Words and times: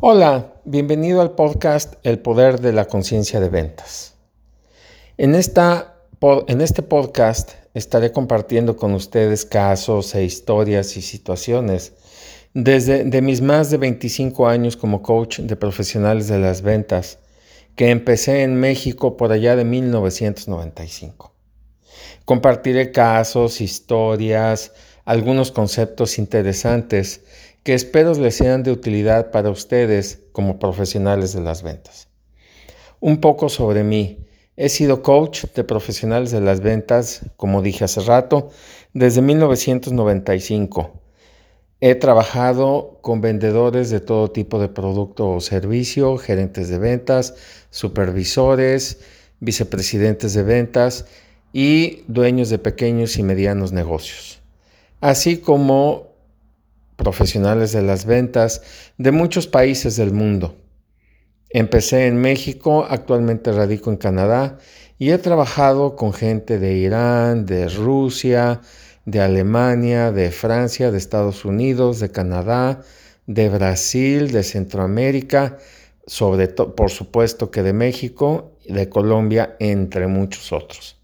Hola, 0.00 0.54
bienvenido 0.64 1.20
al 1.20 1.32
podcast 1.32 1.94
El 2.02 2.18
Poder 2.18 2.60
de 2.60 2.72
la 2.72 2.86
Conciencia 2.86 3.40
de 3.40 3.48
Ventas. 3.48 4.14
En, 5.16 5.34
esta, 5.34 5.96
en 6.48 6.60
este 6.60 6.82
podcast 6.82 7.52
estaré 7.74 8.12
compartiendo 8.12 8.76
con 8.76 8.92
ustedes 8.92 9.44
casos 9.44 10.14
e 10.14 10.24
historias 10.24 10.96
y 10.96 11.02
situaciones 11.02 11.92
desde 12.54 13.04
de 13.04 13.22
mis 13.22 13.40
más 13.40 13.70
de 13.70 13.78
25 13.78 14.46
años 14.46 14.76
como 14.76 15.02
coach 15.02 15.40
de 15.40 15.56
profesionales 15.56 16.28
de 16.28 16.38
las 16.38 16.62
ventas, 16.62 17.18
que 17.76 17.90
empecé 17.90 18.42
en 18.42 18.56
México 18.56 19.16
por 19.16 19.32
allá 19.32 19.56
de 19.56 19.64
1995. 19.64 21.32
Compartiré 22.24 22.92
casos, 22.92 23.60
historias, 23.60 24.72
algunos 25.04 25.52
conceptos 25.52 26.18
interesantes 26.18 27.22
que 27.64 27.72
espero 27.72 28.14
les 28.14 28.36
sean 28.36 28.62
de 28.62 28.70
utilidad 28.70 29.30
para 29.30 29.50
ustedes 29.50 30.20
como 30.32 30.58
profesionales 30.58 31.32
de 31.32 31.40
las 31.40 31.62
ventas. 31.62 32.08
Un 33.00 33.20
poco 33.20 33.48
sobre 33.48 33.82
mí. 33.82 34.18
He 34.56 34.68
sido 34.68 35.02
coach 35.02 35.46
de 35.56 35.64
profesionales 35.64 36.30
de 36.30 36.40
las 36.40 36.60
ventas, 36.60 37.22
como 37.36 37.62
dije 37.62 37.84
hace 37.84 38.02
rato, 38.02 38.50
desde 38.92 39.22
1995. 39.22 40.92
He 41.80 41.94
trabajado 41.96 42.98
con 43.00 43.20
vendedores 43.20 43.90
de 43.90 44.00
todo 44.00 44.30
tipo 44.30 44.60
de 44.60 44.68
producto 44.68 45.30
o 45.30 45.40
servicio, 45.40 46.18
gerentes 46.18 46.68
de 46.68 46.78
ventas, 46.78 47.34
supervisores, 47.70 49.00
vicepresidentes 49.40 50.34
de 50.34 50.42
ventas 50.42 51.06
y 51.52 52.04
dueños 52.08 52.50
de 52.50 52.58
pequeños 52.58 53.16
y 53.16 53.22
medianos 53.22 53.72
negocios, 53.72 54.40
así 55.00 55.38
como 55.38 56.13
profesionales 57.04 57.70
de 57.70 57.82
las 57.82 58.06
ventas 58.06 58.62
de 58.98 59.12
muchos 59.12 59.46
países 59.46 59.96
del 59.96 60.12
mundo. 60.12 60.56
Empecé 61.50 62.08
en 62.08 62.16
México, 62.16 62.84
actualmente 62.88 63.52
radico 63.52 63.90
en 63.90 63.96
Canadá 63.96 64.58
y 64.98 65.10
he 65.10 65.18
trabajado 65.18 65.94
con 65.94 66.12
gente 66.12 66.58
de 66.58 66.74
Irán, 66.74 67.46
de 67.46 67.68
Rusia, 67.68 68.60
de 69.04 69.20
Alemania, 69.20 70.10
de 70.10 70.32
Francia, 70.32 70.90
de 70.90 70.98
Estados 70.98 71.44
Unidos, 71.44 72.00
de 72.00 72.10
Canadá, 72.10 72.80
de 73.26 73.48
Brasil, 73.48 74.32
de 74.32 74.42
Centroamérica, 74.42 75.58
sobre 76.06 76.48
por 76.48 76.90
supuesto 76.90 77.50
que 77.50 77.62
de 77.62 77.72
México, 77.72 78.52
de 78.66 78.88
Colombia, 78.88 79.56
entre 79.60 80.06
muchos 80.08 80.52
otros. 80.52 80.96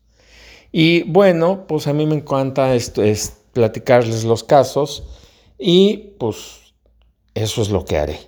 Y 0.73 1.05
bueno, 1.05 1.67
pues 1.69 1.87
a 1.87 1.93
mí 1.93 2.07
me 2.07 2.17
encanta 2.17 2.75
es 2.75 2.91
platicarles 3.53 4.25
los 4.25 4.45
casos 4.45 5.20
y 5.61 6.15
pues 6.19 6.75
eso 7.35 7.61
es 7.61 7.71
lo 7.71 7.85
que 7.85 7.99
haré. 7.99 8.19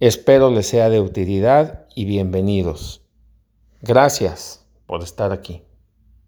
Espero 0.00 0.50
les 0.50 0.66
sea 0.66 0.90
de 0.90 1.00
utilidad 1.00 1.86
y 1.94 2.04
bienvenidos. 2.04 3.02
Gracias 3.80 4.66
por 4.86 5.02
estar 5.02 5.30
aquí. 5.30 5.62